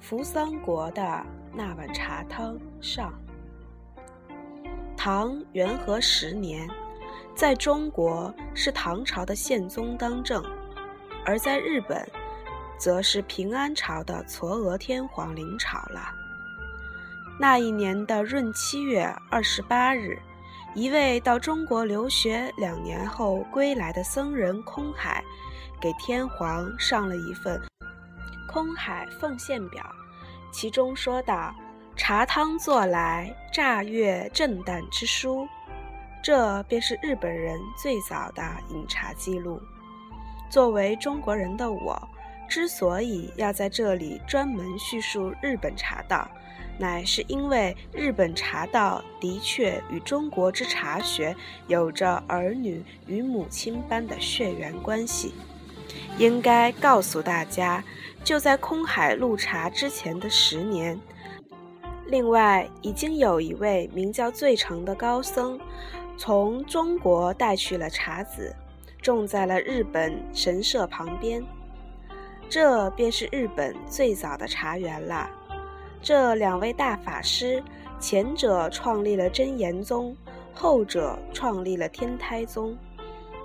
[0.00, 3.12] 扶桑国的那碗茶汤上。
[4.96, 6.68] 唐元和十年，
[7.34, 10.42] 在中国是唐朝的宪宗当政，
[11.24, 12.06] 而在日本，
[12.78, 16.00] 则是平安朝的嵯峨天皇临朝了。
[17.38, 20.18] 那一年的闰七月二十八日，
[20.74, 25.22] 一位到中国留学两年后归来的僧人空海，
[25.80, 27.60] 给天皇上了一份。
[28.52, 29.80] 空海奉献表，
[30.50, 31.54] 其中说道
[31.94, 35.46] ：“茶汤做来，乍悦正旦之书。”
[36.20, 39.62] 这便是日本人最早的饮茶记录。
[40.50, 41.96] 作为中国人的我，
[42.48, 46.28] 之所以要在这里专门叙述日本茶道，
[46.76, 51.36] 乃是因为日本茶道的确与中国之茶学
[51.68, 55.32] 有着儿女与母亲般的血缘关系。
[56.18, 57.82] 应该告诉大家，
[58.22, 60.98] 就在空海入茶之前的十年，
[62.06, 65.58] 另外已经有一位名叫醉成的高僧，
[66.16, 68.54] 从中国带去了茶籽，
[69.00, 71.42] 种在了日本神社旁边。
[72.48, 75.30] 这便是日本最早的茶园了。
[76.02, 77.62] 这两位大法师，
[78.00, 80.16] 前者创立了真言宗，
[80.52, 82.76] 后者创立了天台宗。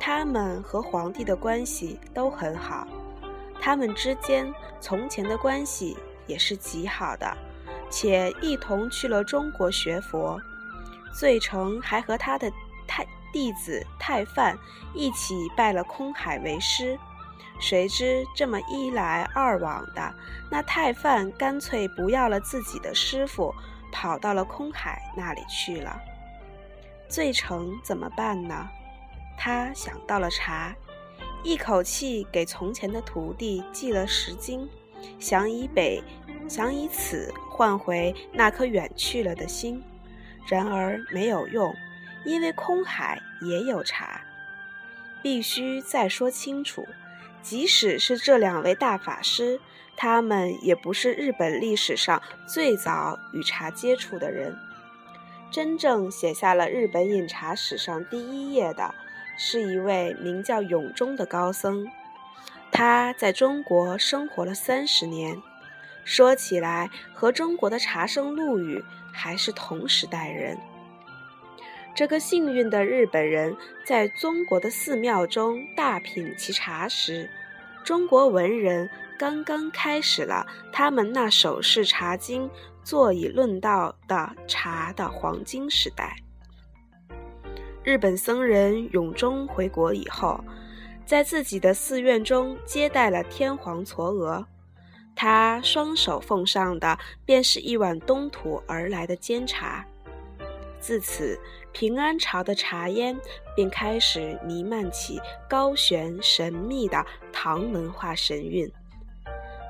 [0.00, 2.86] 他们和皇帝的关系都很好，
[3.60, 5.96] 他们之间从前的关系
[6.26, 7.36] 也是极好的，
[7.90, 10.40] 且一同去了中国学佛。
[11.12, 12.50] 醉成还和他的
[12.86, 14.56] 太弟子太范
[14.94, 16.98] 一起拜了空海为师。
[17.60, 20.14] 谁知这么一来二往的，
[20.48, 23.52] 那太范干脆不要了自己的师傅，
[23.90, 26.00] 跑到了空海那里去了。
[27.08, 28.68] 醉成怎么办呢？
[29.38, 30.74] 他想到了茶，
[31.44, 34.68] 一口气给从前的徒弟寄了十斤，
[35.20, 36.02] 想以北，
[36.48, 39.80] 想以此换回那颗远去了的心。
[40.48, 41.72] 然而没有用，
[42.24, 44.20] 因为空海也有茶。
[45.22, 46.86] 必须再说清楚，
[47.40, 49.60] 即使是这两位大法师，
[49.96, 54.56] 他们也不是日本历史上最早与茶接触的人。
[55.50, 58.94] 真正写下了日本饮茶史上第一页的。
[59.38, 61.86] 是一位名叫永忠的高僧，
[62.72, 65.40] 他在中国生活了三十年，
[66.04, 70.58] 说起来和中国的茶圣陆羽还是同时代人。
[71.94, 73.56] 这个幸运的日本人
[73.86, 77.30] 在中国的寺庙中大品其茶时，
[77.84, 82.50] 中国文人刚刚开始了他们那手持茶经
[82.82, 86.16] 坐以论道的茶的黄金时代。
[87.88, 90.44] 日本僧人永忠回国以后，
[91.06, 94.44] 在自己的寺院中接待了天皇嵯峨，
[95.16, 99.82] 他双手奉上的便是一碗东土而来的煎茶。
[100.78, 101.40] 自此，
[101.72, 103.18] 平安朝的茶烟
[103.56, 105.18] 便开始弥漫起
[105.48, 108.70] 高悬神秘的唐文化神韵。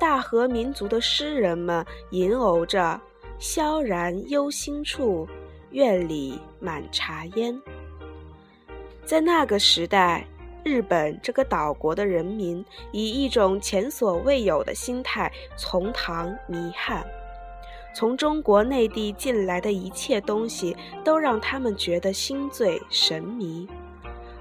[0.00, 3.00] 大和民族的诗人们吟呕着
[3.38, 5.28] “萧然幽心处，
[5.70, 7.56] 院里满茶烟”。
[9.10, 10.24] 在那个时代，
[10.62, 17.04] 日本这个岛国的人民以一种前所未有的心态从唐弥汉，
[17.92, 23.68] 从中国内地进来的一切东西都让他们觉得心醉神迷，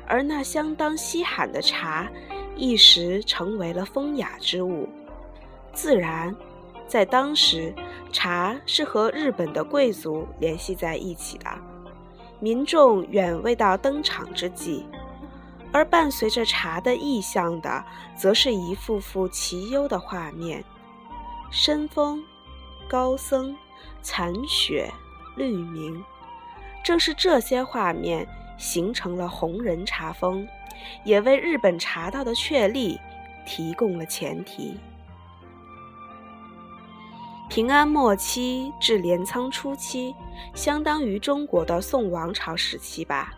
[0.06, 2.08] 而那相当稀罕的茶，
[2.56, 4.88] 一时成为了风雅之物。
[5.74, 6.36] 自然，
[6.86, 7.74] 在当时，
[8.12, 11.50] 茶是和日本的贵族联系在一起的。
[12.40, 14.86] 民众远未到登场之际，
[15.74, 17.84] 而伴随着茶的意象的，
[18.16, 20.64] 则是一幅幅奇幽的画面：
[21.52, 22.24] 深风、
[22.88, 23.56] 高僧、
[24.02, 24.90] 残雪、
[25.36, 26.04] 绿明。
[26.82, 28.26] 正是这些画面
[28.58, 30.48] 形成了红人茶风，
[31.04, 32.98] 也为日本茶道的确立
[33.46, 34.78] 提供了前提。
[37.50, 40.16] 平安末期至镰仓初期，
[40.54, 43.34] 相当于中国的宋王朝时期吧。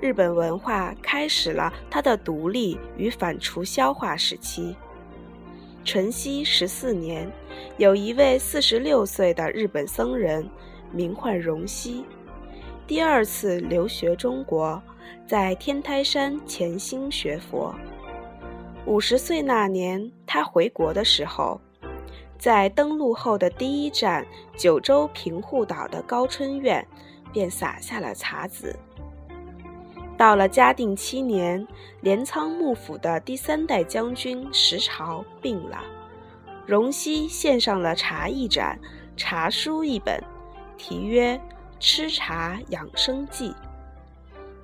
[0.00, 4.74] 日本文化开始了它的独立与反刍消化时期。
[5.84, 7.30] 淳熙十四年，
[7.78, 10.48] 有一位四十六岁的日本僧人，
[10.92, 12.04] 名唤荣西，
[12.86, 14.82] 第二次留学中国，
[15.26, 17.74] 在天台山潜心学佛。
[18.86, 21.60] 五十岁那年，他回国的时候，
[22.40, 24.26] 在登陆后的第一站
[24.56, 26.84] 九州平户岛的高春院，
[27.34, 28.74] 便撒下了茶籽。
[30.16, 31.66] 到了嘉定七年，
[32.00, 35.84] 镰仓幕府的第三代将军石朝病了，
[36.64, 38.78] 荣西献上了茶艺盏、
[39.18, 40.18] 茶书一本，
[40.78, 41.36] 题曰
[41.78, 43.50] 《吃茶养生记》。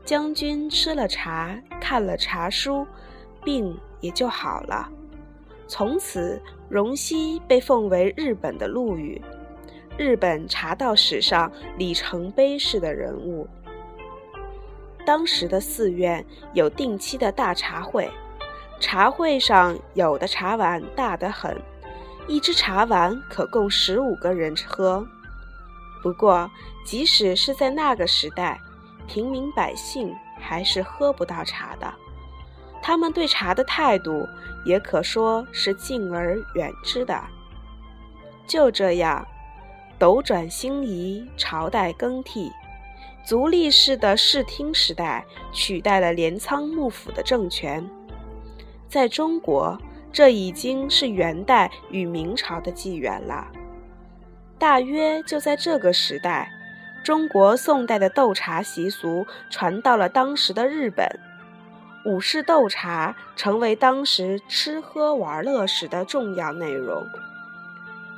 [0.03, 2.87] 将军吃了茶，看了茶书，
[3.45, 4.89] 病也就好了。
[5.69, 9.21] 从此，荣西被奉为日本的陆羽，
[9.97, 13.49] 日本茶道史上里程碑式的人物。
[15.05, 18.11] 当时的寺院有定期的大茶会，
[18.81, 21.57] 茶会上有的茶碗大得很，
[22.27, 25.07] 一只茶碗可供十五个人喝。
[26.03, 26.51] 不过，
[26.85, 28.61] 即使是在那个时代，
[29.09, 31.93] 平民百姓还是喝不到茶的。
[32.87, 34.29] 他们对茶的态度
[34.65, 37.21] 也可说是敬而远之的。
[38.47, 39.27] 就这样，
[39.99, 42.49] 斗转星移，朝代更替。
[43.25, 47.85] 足利氏的室町时代取代了镰仓幕府的政权，
[48.89, 49.77] 在中国，
[50.13, 53.49] 这已经是元代与明朝的纪元了。
[54.61, 56.49] 大约就在这个时代，
[57.03, 61.05] 中国宋代的斗茶习俗传到了当时的日本，
[62.07, 67.05] 武士斗茶成为当时吃喝玩乐时的重要内容。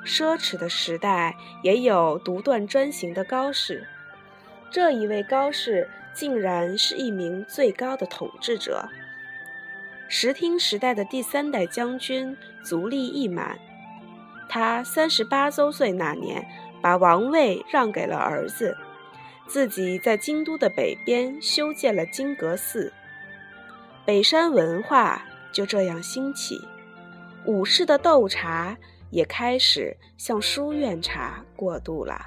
[0.05, 3.88] 奢侈的时代也有独断专行的高士。
[4.70, 8.87] 这一位高士竟然是一名最高的统治者。
[10.06, 13.58] 石町时代的第三代将军足利义满，
[14.50, 16.46] 他三十八周岁那年，
[16.82, 18.76] 把王位让给了儿子，
[19.46, 22.93] 自己在京都的北边修建了金阁寺。
[24.08, 25.22] 北山文化
[25.52, 26.66] 就这样兴起，
[27.44, 28.75] 武士的斗茶
[29.10, 32.19] 也开始向书院茶过渡了。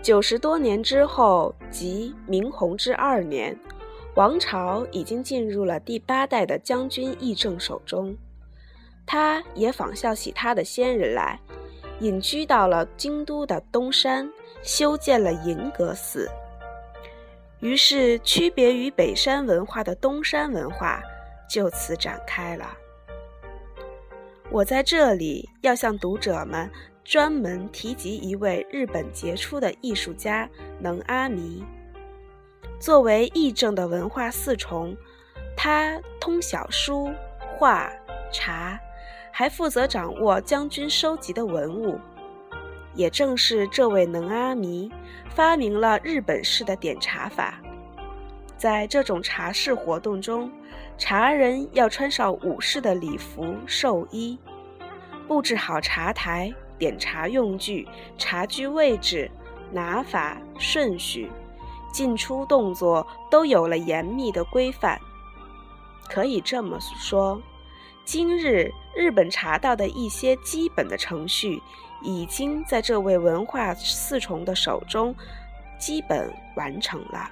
[0.00, 3.54] 九十多年之后，即明弘治二年，
[4.14, 8.16] 王朝已经进入了第八代的将军议政手中。
[9.04, 11.38] 他也仿效起他的先人来，
[12.00, 14.26] 隐居到了京都的东山，
[14.62, 16.26] 修建了银阁寺。
[17.62, 21.00] 于是，区别于北山文化的东山文化
[21.48, 22.76] 就此展开了。
[24.50, 26.70] 我在这里要向读者们。
[27.04, 30.48] 专门提及一位日本杰出的艺术家
[30.78, 31.64] 能阿弥。
[32.78, 34.96] 作为议政的文化四重，
[35.56, 37.10] 他通晓书
[37.58, 37.90] 画
[38.32, 38.78] 茶，
[39.32, 41.98] 还负责掌握将军收集的文物。
[42.94, 44.90] 也正是这位能阿弥，
[45.34, 47.60] 发明了日本式的点茶法。
[48.56, 50.50] 在这种茶事活动中，
[50.96, 54.38] 茶人要穿上武士的礼服寿衣，
[55.26, 56.52] 布置好茶台。
[56.78, 57.86] 点茶用具、
[58.18, 59.30] 茶具位置、
[59.70, 61.30] 拿法、顺序、
[61.92, 64.98] 进出动作都有了严密的规范。
[66.08, 67.40] 可以这么说，
[68.04, 71.62] 今日日本茶道的一些基本的程序，
[72.02, 75.14] 已经在这位文化四重的手中
[75.78, 77.30] 基本完成了。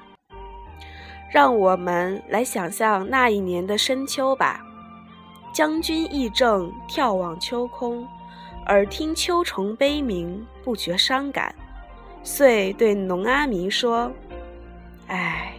[1.31, 4.61] 让我们来想象那一年的深秋吧，
[5.53, 8.07] 将军议政，眺望秋空。
[8.67, 11.53] 耳听秋虫悲鸣，不觉伤感，
[12.23, 14.12] 遂对农阿弥说
[15.09, 15.55] ：“唉，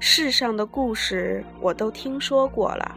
[0.00, 2.96] 世上的故事我都听说过了，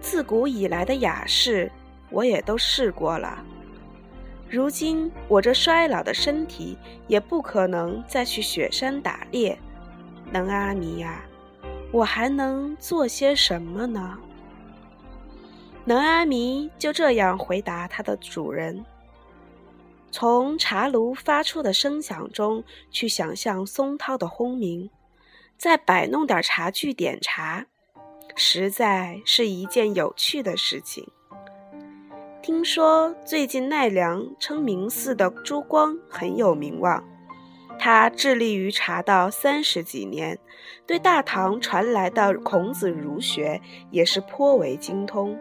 [0.00, 1.70] 自古以来的雅事
[2.10, 3.44] 我也都试过了。
[4.54, 9.58] 如今我这衰老的身体也不可能再去雪山打猎，
[10.30, 11.24] 能阿弥呀，
[11.90, 14.16] 我还能做些什么呢？”
[15.84, 18.84] 能阿弥就这样回答他的主人
[20.12, 24.88] ：“从茶炉发出的声响中去想象松涛的轰鸣，
[25.58, 27.66] 再摆弄点茶具点茶，
[28.36, 31.04] 实在是一件有趣的事情。
[32.44, 37.02] 听说最近奈良称明寺的珠光很有名望，
[37.78, 40.38] 他致力于茶道三十几年，
[40.86, 45.38] 对大唐传来的孔子儒学也是颇为精通。”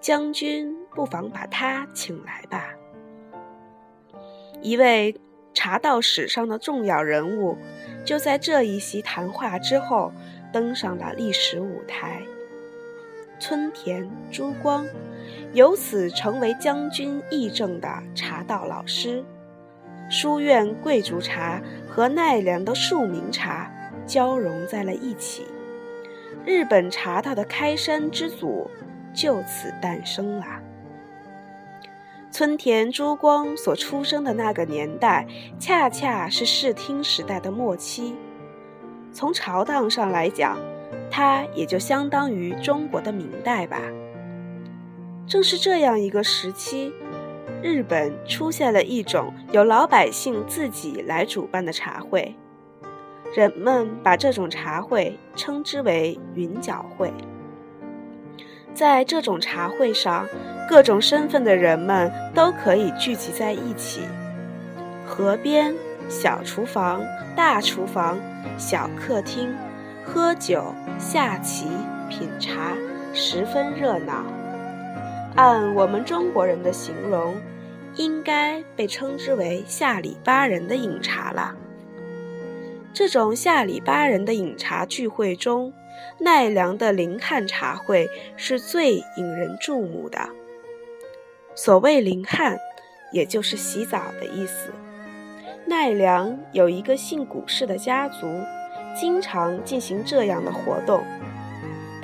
[0.00, 2.70] 将军不妨把他请来吧。
[4.62, 5.14] 一位
[5.52, 7.58] 茶道史上的重要人物，
[8.06, 10.10] 就在这一席谈话之后
[10.54, 12.22] 登上了历史舞台。
[13.38, 14.86] 村田珠光，
[15.52, 19.24] 由此成为将军议政的茶道老师。
[20.10, 23.70] 书院贵族茶和奈良的庶民茶
[24.06, 25.46] 交融在了一起，
[26.46, 28.70] 日本茶道的开山之祖
[29.12, 30.46] 就此诞生了。
[32.30, 35.26] 村田珠光所出生的那个年代，
[35.58, 38.14] 恰恰是视听时代的末期。
[39.12, 40.58] 从朝代上来讲，
[41.10, 43.80] 它也就相当于中国的明代吧。
[45.28, 46.90] 正是这样一个时期，
[47.62, 52.34] 日本出现了一种由老百姓自己来主办的茶会，
[53.36, 57.12] 人们把这种茶会称之为“云脚会”。
[58.72, 60.26] 在这种茶会上，
[60.66, 64.00] 各种身份的人们都可以聚集在一起。
[65.04, 65.74] 河边、
[66.08, 67.02] 小厨房、
[67.36, 68.18] 大厨房、
[68.56, 69.54] 小客厅，
[70.06, 71.66] 喝酒、下棋、
[72.08, 72.72] 品茶，
[73.12, 74.24] 十分热闹。
[75.36, 77.36] 按我们中国人的形容，
[77.94, 81.56] 应该被称之为下里巴人的饮茶了。
[82.92, 85.72] 这种下里巴人的饮茶聚会中，
[86.18, 90.28] 奈良的林汉茶会是最引人注目的。
[91.54, 92.58] 所谓林汉，
[93.12, 94.72] 也就是洗澡的意思。
[95.66, 98.26] 奈良有一个姓古氏的家族，
[98.98, 101.04] 经常进行这样的活动。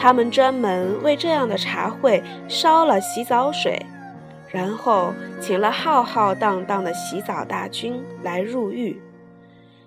[0.05, 3.87] 他们专门为这样的茶会烧了洗澡水，
[4.51, 9.01] 然后请了浩浩荡荡的洗澡大军来入浴。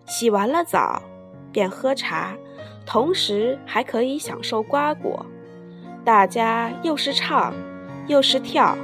[0.08, 1.04] 洗完了澡，
[1.52, 2.36] 便喝茶，
[2.84, 5.24] 同时还可以享受瓜果。
[6.04, 7.54] 大家又是唱，
[8.08, 8.76] 又是跳，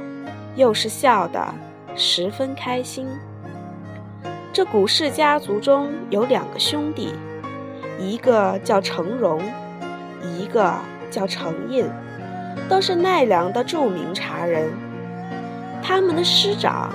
[0.54, 1.52] 又是笑的，
[1.96, 3.08] 十分开心。
[4.52, 7.12] 这古氏家族中有两个兄弟，
[7.98, 9.42] 一个叫成荣，
[10.22, 10.72] 一个。
[11.14, 11.88] 叫程印，
[12.68, 14.68] 都是奈良的著名茶人。
[15.80, 16.90] 他们的师长，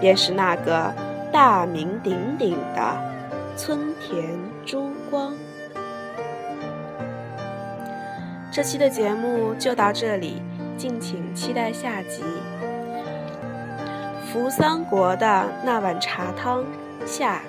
[0.00, 0.94] 便是那个
[1.32, 2.96] 大名鼎鼎的
[3.56, 4.24] 村田
[4.64, 5.32] 珠光。
[8.52, 10.40] 这期的节目就到这里，
[10.76, 12.22] 敬请期待下集。
[14.26, 16.64] 扶桑国的那碗茶汤
[17.04, 17.40] 下。